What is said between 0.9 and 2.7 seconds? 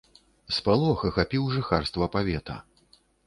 ахапіў жыхарства павета.